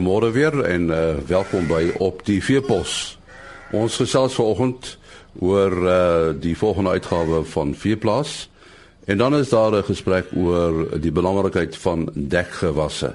[0.00, 3.18] Goeiemôre weer en uh, welkom by op die Veepos.
[3.76, 4.94] Ons gesels vanoggend
[5.44, 5.96] oor uh,
[6.40, 8.48] die volgende uitgawe van Veeplaas
[9.04, 13.12] en dan is daar 'n gesprek oor die belangrikheid van dekgewasse.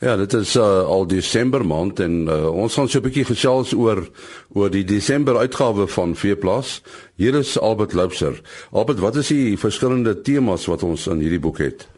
[0.00, 3.72] Ja, dit is uh, al Desember maand en uh, ons gaan so 'n bietjie gesels
[3.72, 4.04] oor
[4.52, 6.82] oor die Desember uitgawe van Veeplaas.
[7.16, 8.40] Hier is Albert Loubser.
[8.70, 11.88] Albert, wat is die verskillende temas wat ons in hierdie boek het?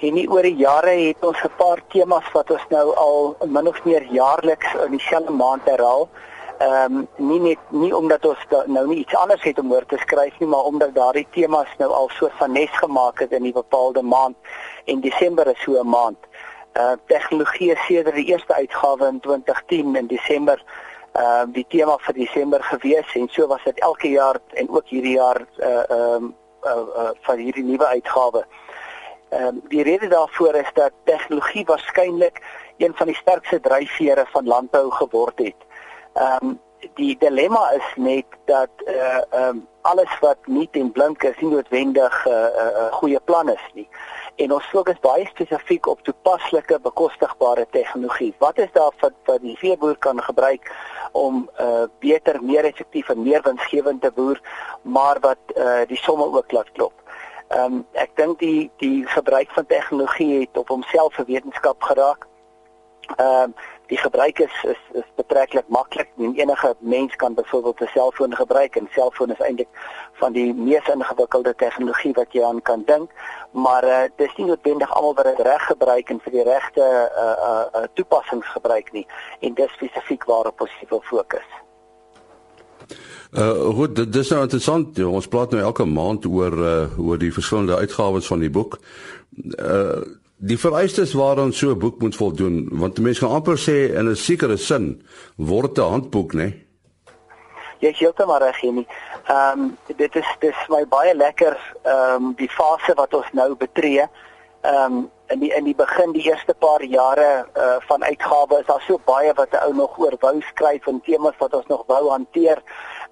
[0.00, 3.66] En nie oor die jare het ons 'n paar temas wat ons nou al min
[3.66, 6.08] of meer jaarliks in dieselfde maand herhaal.
[6.58, 9.96] Ehm um, nie net nie omdat ons nou nie iets anders het om oor te
[9.96, 13.52] skryf nie, maar omdat daardie temas nou al so van nes gemaak het in 'n
[13.52, 14.36] bepaalde maand
[14.84, 16.18] en Desember is so 'n maand.
[16.74, 20.62] Uh tegnologie sedert die eerste uitgawe in 2010 in Desember
[21.12, 24.86] ehm uh, die tema vir Desember gewees en so was dit elke jaar en ook
[24.86, 28.44] hierdie jaar uh ehm um, uh, uh van hierdie nuwe uitgawe.
[29.28, 32.42] Ehm um, die rede daarvoor is dat tegnologie waarskynlik
[32.76, 35.60] een van die sterkste dryfvere van landbou geword het.
[36.12, 36.60] Ehm um,
[36.94, 41.38] die dilemma is net dat eh uh, ehm um, alles wat nie en blink is
[41.40, 43.88] nie noodwendig 'n uh, uh, uh, goeie plan is nie.
[44.36, 48.34] En ons fokus baie spesifiek op toepaslike bekostigbare tegnologie.
[48.38, 50.72] Wat is daar wat wat die veeboer kan gebruik
[51.12, 54.40] om eh uh, beter, meer effektief en meer winsgewend te boer,
[54.82, 56.92] maar wat eh uh, die somme ook laat klop.
[57.48, 62.26] Ehm um, ek dink die die gebruik van tegnologie het op homself 'n wetenskap geraak.
[63.16, 63.54] Ehm um,
[63.86, 66.08] die gebruik is is, is betreklik maklik.
[66.16, 69.68] Enige mens kan byvoorbeeld 'n selfoon gebruik en selfoon is eintlik
[70.12, 73.10] van die mees ingewikkelde tegnologie wat jy aan kan dink.
[73.50, 76.84] Maar uh, dis nie noodwendig almal wat dit reg gebruik en vir die regte
[77.16, 79.06] uh, uh, uh, toepassings gebruik nie.
[79.40, 81.48] En dis spesifiek waarop ons wil fokus.
[83.32, 84.96] Uh goed, dit is nou interessant.
[84.96, 85.10] Jo.
[85.12, 88.78] Ons praat nou elke maand oor uh oor die verskillende uitgawes van die boek.
[89.58, 90.00] Uh
[90.38, 94.16] die vereistes waaraan so 'n boek moet voldoen, want mense kan amper sê in 'n
[94.16, 95.02] sekere sin
[95.36, 96.54] word 'n handboek, né?
[97.80, 98.86] Jy sê dit maar reg nie.
[99.26, 103.54] Ehm um, dit is dis my baie lekker ehm um, die fase wat ons nou
[103.54, 104.06] betree.
[104.60, 108.66] Ehm um, in die in die begin die eerste paar jare uh van uitgawe is
[108.66, 111.84] daar so baie wat 'n ou nog oor wou skryf en temas wat ons nog
[111.86, 112.62] wou hanteer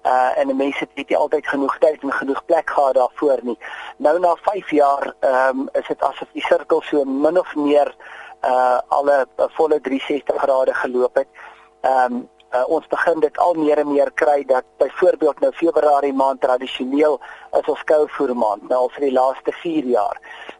[0.03, 3.57] uh en mense het nie altyd genoeg tyd en genoeg plek gehad daarvoor nie.
[3.97, 7.95] Nou na 5 jaar ehm um, is dit asof die sirkel so min of meer
[8.43, 11.27] uh alle uh, volle 360 grade geloop het.
[11.81, 16.13] Ehm um, uh, ons begin dit al meer en meer kry dat byvoorbeeld nou Februarie
[16.13, 17.19] maand tradisioneel
[17.59, 20.17] is ons kouvoer maand nou al vir die laaste 4 jaar.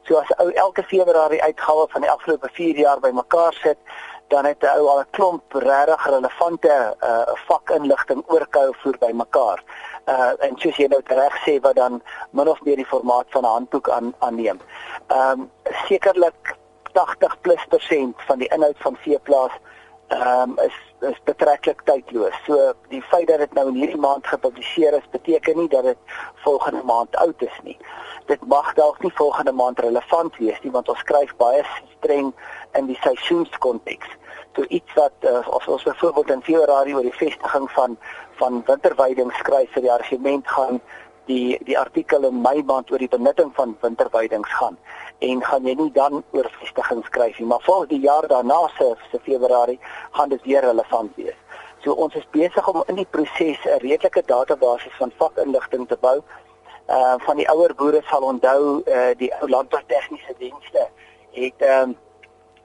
[0.07, 3.79] So as ou elke Februarie uitgawe van die afgelope 4 jaar bymekaar sit,
[4.27, 6.75] dan het hy al 'n klomp regtig relevante
[7.09, 9.63] uh vakinligting oor kouvoer bymekaar.
[10.07, 13.43] Uh en soos jy nou reg sê wat dan min of meer die formaat van
[13.43, 14.59] 'n handboek aan aanneem.
[15.07, 15.51] Ehm um,
[15.87, 16.55] sekerlik
[16.93, 19.55] 80 plus persent van die inhoud van veeplaas
[20.07, 22.35] ehm um, is is betreklik tydloos.
[22.45, 26.15] So die feit dat dit nou in hierdie maand gepubliseer is, beteken nie dat dit
[26.45, 27.77] volgende maand oud is nie.
[28.25, 31.63] Dit mag dalk nie volgende maand relevant wees nie want ons skryf baie
[31.97, 32.33] streng
[32.73, 34.15] in die seisoenskonteks.
[34.57, 37.97] So iets wat uh, as ons byvoorbeeld in Februarie oor die vestiging van
[38.37, 40.81] van winterweiding skryf vir die argument gaan
[41.27, 44.77] die die artikel in Mei maand oor die benutting van winterweidings gaan
[45.19, 48.95] en gaan jy nie dan oor vestiging skryf nie maar volgens die jaar daarna se
[49.11, 49.79] se Februarie
[50.11, 51.37] gaan dit weer relevant wees.
[51.83, 56.21] So ons is besig om in die proses 'n redelike database van vakinligting te bou.
[56.89, 60.89] Uh van die ouer boere sal onthou uh die ou landbou tegniese dienste
[61.31, 61.95] het um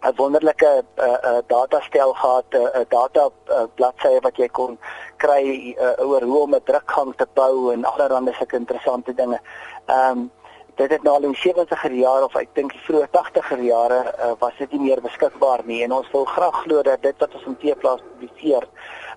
[0.02, 4.78] 'n wonderlike uh, uh, datastel gehad, 'n uh, data uh, bladsy wat jy kon
[5.16, 9.40] kry uh, oor hoe om 'n drukgang te bou en allerlei sulke interessante dinge.
[9.86, 10.30] Ehm um,
[10.74, 14.56] dit het nou al in 70er jare of ek dink vroeë 80er jare uh, was
[14.58, 17.56] dit nie meer beskikbaar nie en ons wil graag glo dat dit wat ons in
[17.56, 18.68] T-plaas publiseer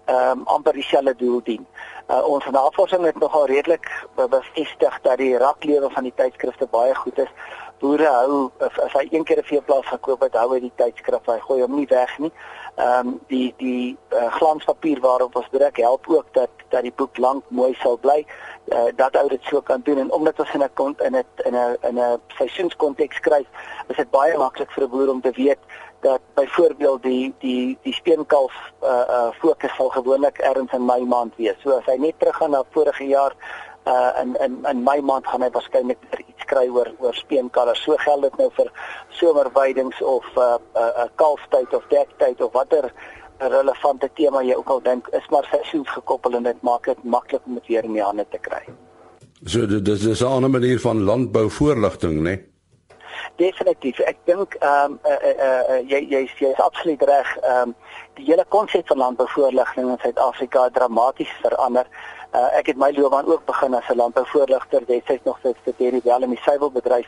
[0.05, 1.67] ehm um, amper dieselfde doel dien.
[2.07, 7.17] Uh, ons navorsing het nogal redelik bevestig dat die raklewe van die tydskrifte baie goed
[7.17, 7.31] is
[7.79, 11.39] boere hou as hy een keer 'n veeplaas gekoop het, hou hy die tydskrif, hy
[11.39, 12.31] gooi hom nie weg nie.
[12.75, 17.17] Ehm um, die die uh, glanspapier waarop ons druk help ook dat dat die boek
[17.17, 18.25] lank mooi sal bly.
[18.65, 21.23] Uh, dat ou dit so kan doen en omdat ons in 'n kont in 'n
[21.45, 23.47] in 'n in 'n seisoenskonteks skryf,
[23.87, 25.59] is dit baie maklik vir 'n boer om te weet
[25.99, 31.33] dat byvoorbeeld die die die steenkalf uh uh fokus sal gewoonlik ergens in Mei maand
[31.35, 31.55] wees.
[31.63, 33.33] So as hy net teruggaan na vorige jaar
[33.85, 35.97] uh in in in my maand gaan hy waarskynlik
[36.27, 37.83] iets kry oor oor speenkalvers.
[37.83, 38.71] So geld dit nou vir
[39.19, 42.91] somerweidings of uh 'n uh, uh, kalftyd of dektyd of watter
[43.39, 47.41] relevante tema jy ook al dink is maar seisoens gekoppel en dit maak dit maklik
[47.45, 48.63] om dit weer in die hande te kry.
[49.45, 52.21] So dit is 'n ander manier van landbou voorligting, né?
[52.21, 52.53] Nee?
[53.35, 53.99] definitief.
[53.99, 57.31] Ek dink ehm um, uh, uh, uh, jy jy jy is absoluut reg.
[57.43, 57.75] Ehm um,
[58.15, 61.87] die hele konsep van landbouvoorligting in Suid-Afrika het dramaties verander.
[62.33, 66.21] Uh, ek het my loopbaan ook begin as 'n landbouvoorligter, destyds nog vir Steterie wel
[66.21, 67.07] in die suiwelbedryf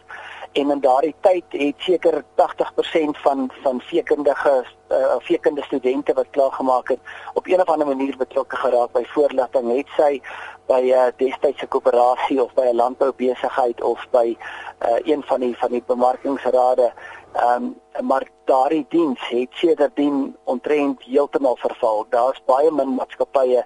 [0.51, 6.51] en in daardie tyd het seker 80% van van veekundige uh, veekundige studente wat klaar
[6.51, 6.99] gemaak het
[7.33, 10.21] op een of ander manier betrokke geraak by voorligting het sy
[10.67, 14.37] by 'n uh, destydse koöperasie of by 'n landboubesigheid of by
[14.81, 16.91] uh, een van die van die bemarkingsrade.
[17.33, 22.05] Ehm um, maar daardie diens het sedertdien ontrent heeltemal verval.
[22.09, 23.65] Daar's baie min maatskappye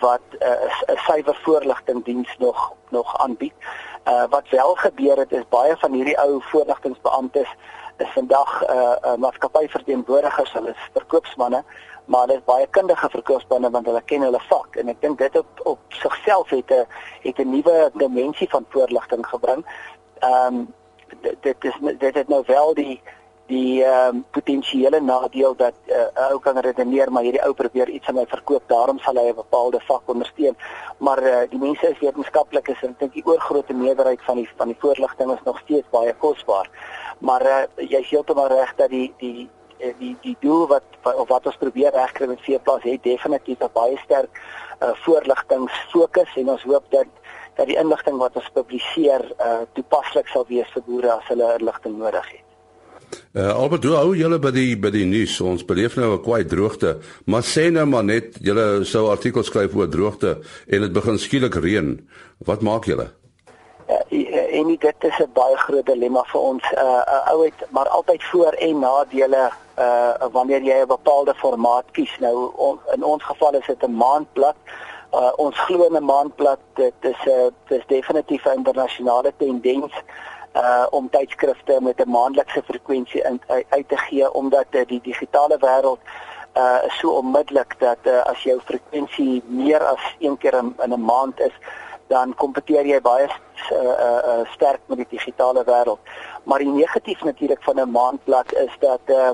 [0.00, 0.48] wat uh,
[0.86, 3.54] 'n suiwer voorligting diens nog nog aanbied.
[4.08, 7.48] Uh wat wel gebeur het is baie van hierdie ou voorligtingsbeamptes
[7.96, 11.64] is vandag uh, uh maatskappyverteenwoordigers, hulle is verkoopsmanne,
[12.04, 14.76] maar hulle is baie kundige verkoopsmanne want hulle ken hulle vak.
[14.76, 16.86] En ek dink dit op op sigself het 'n
[17.22, 19.64] het 'n nuwe dimensie van voorligting gebring.
[20.24, 20.74] Ehm um,
[21.20, 23.00] dit dit is dit het nou wel die
[23.46, 27.88] die ehm um, potensiële nadeel dat 'n uh, ou kan redeneer maar hierdie ou probeer
[27.88, 30.56] iets aan my verkoop daarom sal hy 'n bepaalde vak ondersteun.
[30.98, 34.68] Maar uh, die mense is wetenskaplikes en ek dink die oorgrootste meerderheid van die van
[34.68, 36.70] die voorligting is nog steeds baie kosbaar.
[37.18, 39.48] Maar uh, jy is heeltemal reg dat die die
[39.78, 43.72] eh, die die doel wat of wat ons probeer regkry met veeplaas het definitief 'n
[43.72, 44.40] baie sterk
[44.80, 47.06] uh, voorligtingsfokus en ons hoop dat
[47.56, 51.98] dat die inligting wat ons publiseer uh, toepaslik sal wees vir boere as hulle inligting
[51.98, 52.44] nodig het
[53.34, 55.36] Uh, Albert, hoe hou julle by die by die nuus?
[55.42, 59.74] Ons beleef nou 'n kwai droogte, maar sê nou maar net julle sou artikels skryf
[59.74, 61.98] oor droogte en dit begin skielik reën.
[62.46, 63.10] Wat maak julle?
[63.86, 66.62] Uh, en dit is 'n baie groot dilemma vir ons.
[66.62, 71.34] 'n uh, uh, Ou het maar altyd voor en nadele uh wanneer jy 'n bepaalde
[71.34, 72.16] formaat kies.
[72.20, 74.56] Nou on, in ons geval is dit 'n maandblad.
[75.14, 79.92] Uh, ons glo 'n maandblad dit is 'n uh, dit is definitief 'n internasionale tendens
[80.56, 85.00] uh om tydskrifte met 'n maandelikse frekwensie in uit, uit te gee omdat uh, die
[85.00, 86.00] digitale wêreld
[86.56, 91.04] uh so onmiddellik dat uh, as jou frekwensie meer as een keer in, in 'n
[91.04, 91.56] maand is
[92.06, 93.28] dan kompeteer jy baie
[93.72, 95.98] uh, uh, sterk met die digitale wêreld.
[96.42, 99.30] Maar die negatief natuurlik van 'n maandblad is dat uh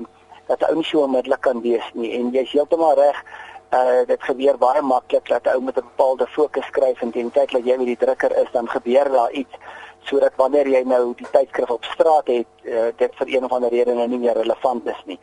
[0.47, 3.25] dat ou nie so onmiddellik kan wees nie en jy's heeltemal reg
[3.71, 7.51] uh dit gebeur baie maklik dat ou met 'n bepaalde fokus skryf en teen tyd
[7.51, 9.55] dat jy met die drukker is dan gebeur daar iets
[10.01, 13.71] sodat wanneer jy nou die tydskrif op straat het, uh, dit vir een of ander
[13.71, 15.19] rede nou nie meer relevant is nie.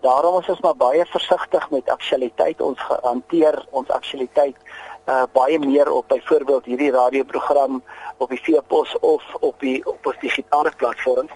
[0.00, 2.60] Daarom is ons maar baie versigtig met aktualiteit.
[2.60, 4.56] Ons hanteer ons aktualiteit
[5.08, 7.82] uh baie meer op byvoorbeeld hierdie radioprogram
[8.16, 11.32] op die Veepos of op die op ons digitale platforms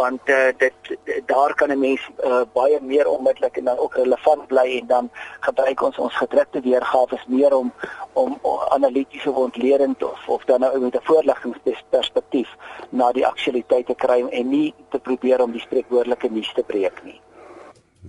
[0.00, 4.46] want uh, dit daar kan 'n mens uh, baie meer onmiddellik en dan ook relevant
[4.46, 5.10] bly en dan
[5.40, 7.72] gebruik ons ons gedrukte weergawe meer om
[8.12, 8.38] om
[8.68, 12.50] analities of ontledend of of dan nou met 'n voorliggingsperspektief
[12.90, 17.04] na die aktualiteit te kry en nie te probeer om die spreekwoordelike nuus te breek
[17.04, 17.20] nie.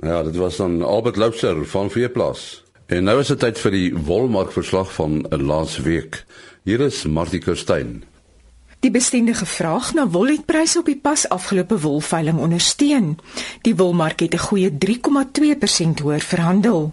[0.01, 2.63] Ja, dit was dan Albert Loubser van Veeplaas.
[2.85, 6.25] En nou is dit tyd vir die wolmarkverslag van 'n laas week.
[6.63, 8.10] Hier is Martie Kerstyn.
[8.81, 13.19] Die bestendige vraag na wol het pryse op die pas afgelope wolveiling ondersteun.
[13.61, 16.91] Die wolmark het 'n goeie 3,2% hoër verhandel.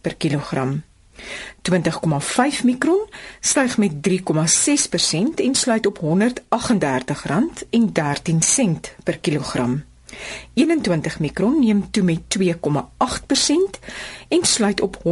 [0.00, 0.82] per kilogram.
[1.18, 1.22] 20,5
[2.64, 3.08] mikron
[3.40, 4.14] styg met 3,6%
[5.34, 6.04] en sluit op R138,13
[9.04, 9.84] per kilogram.
[10.54, 12.42] 21 mikron neem toe met 2,8%
[14.28, 15.02] en sluit op R135,94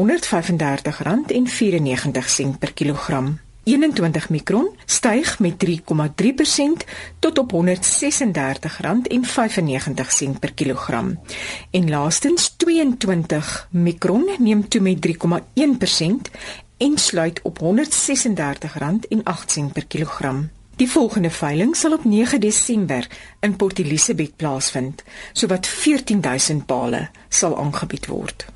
[2.58, 3.38] per kilogram.
[3.64, 5.72] 21 mikron styg met 3,3%
[7.18, 7.58] tot op R136,95
[10.40, 11.20] per kilogram.
[11.70, 15.12] En laastens 22 mikron neem toe met 3,1%
[16.76, 17.64] en sluit op R136,18
[19.72, 20.50] per kilogram.
[20.76, 23.06] Die volgende veiling sal op 9 Desember
[23.40, 25.02] in Port Elizabeth plaasvind,
[25.32, 28.46] sowat 14000 pale sal aangebied word.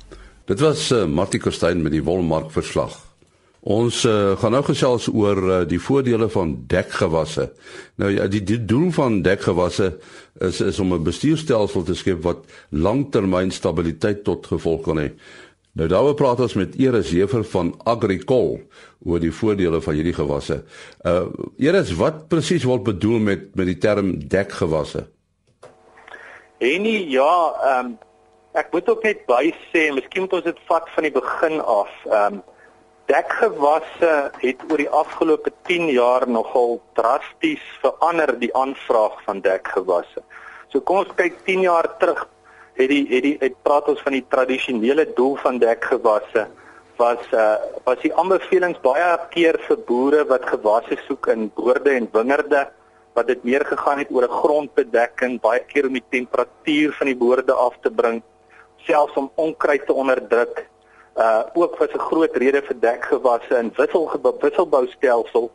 [0.45, 3.08] Dit was uh, Martie Kerstyn met die wolmark verslag.
[3.59, 7.49] Ons uh, gaan nou gesels oor uh, die voordele van dekgewasse.
[7.99, 9.97] Nou ja, die, die doel van dekgewasse
[10.39, 15.11] is is om 'n bestuurstelsel te skep wat langtermyn stabiliteit tot gevolg kan hê.
[15.71, 18.61] Nou daaroor praat ons met Eris Jefer van Agricol
[19.05, 20.63] oor die voordele van hierdie gewasse.
[21.05, 25.07] Uh Eris, wat presies word bedoel met met die term dekgewasse?
[26.59, 27.97] En nie ja, ehm um,
[28.51, 31.91] ek moet ook net by sê, miskien moet ons dit vat van die begin af.
[32.07, 32.41] Ehm um,
[33.09, 40.21] dekgewasse het oor die afgelope 10 jaar nogal drasties verander die aanvraag van dekgewasse.
[40.69, 42.27] So kom ons kyk 10 jaar terug
[42.79, 46.47] het die het die het praat ons van die tradisionele doel van dekgewasse
[46.99, 47.55] was uh
[47.87, 52.67] was die aanbevelings baie keer vir boere wat gewasse soek in boorde en wingerde
[53.17, 57.19] wat dit meer gegaan het oor 'n grondbedekking baie keer om die temperatuur van die
[57.25, 58.21] boorde af te bring
[58.87, 60.67] selfs om onkruid te onderdruk
[61.19, 64.05] uh ook was 'n groot rede vir dekgewasse in wissel
[64.39, 65.51] wisselboustelsel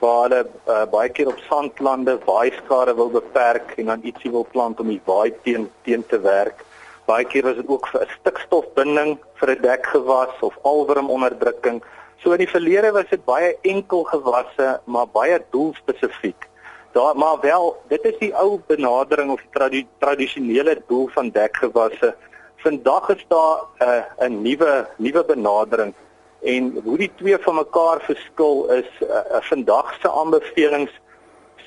[0.00, 4.80] waar hulle uh, baie keer op sandlande waaiskade wil beperk en dan ietsie wil plant
[4.80, 6.64] om die waai teen teen te werk.
[7.04, 11.82] Baie keer was dit ook vir 'n stikstofbinding vir 'n dekgewas of alwormonderdrukking.
[12.22, 16.48] So in die verlede was dit baie enkel gewasse, maar baie doelspesifiek.
[16.92, 22.14] Daar maar wel, dit is die ou benadering of die tradi tradisionele doel van dekgewasse.
[22.62, 25.94] Vandag is daar 'n uh, 'n nuwe nuwe benadering
[26.42, 30.92] en hoe die twee van mekaar verskil is uh, uh, vandag se aanbevelings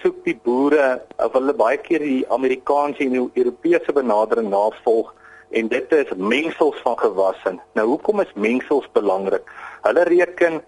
[0.02, 5.14] soek die boere of hulle baie keer die Amerikaanse en die Europese benadering navolg
[5.50, 7.56] en dit is mengsels van gewasse.
[7.74, 9.50] Nou hoekom is mengsels belangrik?
[9.82, 10.62] Hulle reken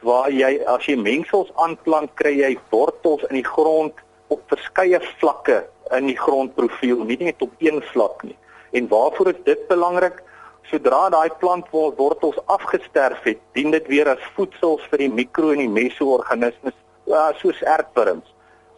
[0.00, 3.94] waar jy as jy mengsels aanplant kry jy wortels in die grond
[4.28, 5.62] op verskeie vlakke
[5.96, 8.36] in die grondprofiel, nie net op een vlak nie.
[8.72, 10.22] En waarvoor is dit belangrik?
[10.70, 15.72] Sodra daai plantwortels afgesterf het, dien dit weer as voedsels vir die mikro en die
[15.72, 16.76] meso-organismes,
[17.10, 18.30] ja, soos aardwurms.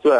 [0.03, 0.17] So,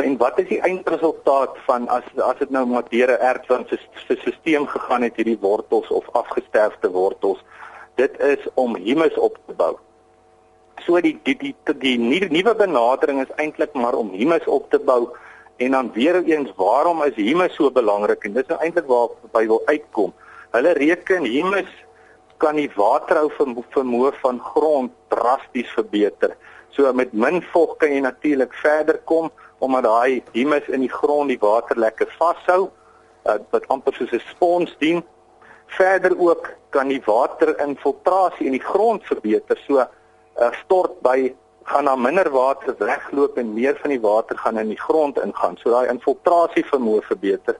[0.00, 3.78] en wat is die eindresultaat van as as dit nou maar deur 'n aardwurm se
[4.04, 7.44] stelsel gegaan het hierdie wortels of afgesterfde wortels?
[7.94, 9.76] Dit is om humus op te bou.
[10.86, 14.78] So die die die die, die nuwe benadering is eintlik maar om humus op te
[14.78, 15.08] bou
[15.56, 19.46] en dan weer eens waarom is humus so belangrik en dis nou eintlik waar by
[19.46, 20.12] wil uitkom.
[20.52, 21.70] Hulle reken humus
[22.42, 23.30] kan die waterhou
[23.70, 26.34] vermoë van grond drasties verbeter.
[26.74, 29.30] So met min vog kan jy natuurlik verder kom
[29.62, 32.70] omdat daai humus in die grond die water lekker vashou
[33.26, 35.02] uh, wat amper soos 'n spons dien.
[35.66, 39.56] Verder ook kan die waterinfiltrasie in die grond verbeter.
[39.66, 44.58] So uh, stort by gaan na minder water wegloop en meer van die water gaan
[44.58, 45.56] in die grond ingaan.
[45.60, 47.58] So daai infiltrasie vermoë verbeter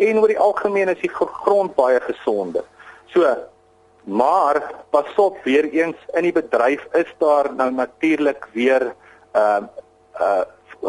[0.00, 2.64] en oor die algemeen is die grond baie gesonder.
[3.12, 3.26] So
[4.04, 8.94] maar pasop weer eens in die bedryf is daar nou natuurlik weer
[9.32, 9.68] ehm
[10.20, 10.44] uh, uh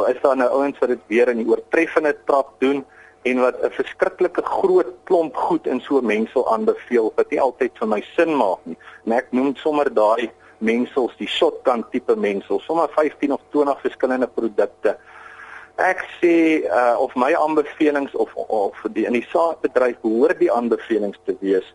[0.07, 2.85] is daar nou ouens wat dit weer in die oortreffende trap doen
[3.21, 7.87] en wat 'n verskriklike groot klomp goed in so mengsel aanbeveel wat nie altyd vir
[7.87, 8.77] my sin maak nie.
[9.05, 14.29] En ek noem sommer daai mengsels die shotgun tipe mengsels, sommer 15 of 20 verskillende
[14.31, 14.97] produkte
[15.81, 21.19] ek sê uh, of my aanbevelings of of die in die saadbedryf behoort die aanbevelings
[21.25, 21.67] te wees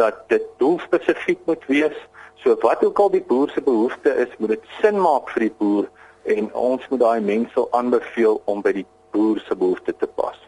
[0.00, 1.96] dat dit doelspesifiek moet wees.
[2.42, 5.54] So wat ook al die boer se behoefte is, moet dit sin maak vir die
[5.58, 5.90] boer
[6.32, 10.38] en ons moet daai mengsel aanbeveel om by die boer se behoefte te pas.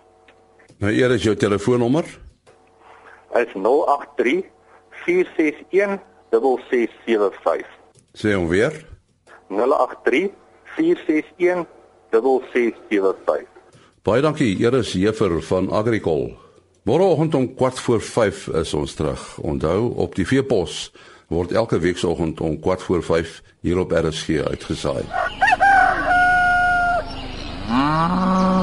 [0.81, 2.09] Nou eer is jou telefoonnommer?
[3.37, 4.49] Is 083
[5.05, 6.01] 461
[6.33, 7.74] 6675.
[8.15, 8.87] Sê hom weer.
[9.49, 10.31] 083
[10.77, 11.67] 461
[12.11, 13.47] 6675.
[14.03, 16.37] Baie dankie, Eris Jefer van Agricol.
[16.85, 19.39] Môreoggend om 4 voor 5 is ons terug.
[19.39, 20.93] Onthou op die veepos
[21.29, 25.05] word elke week se oggend om 4 voor 5 hier op RSG uitgesaai.
[27.69, 28.54] Ooh.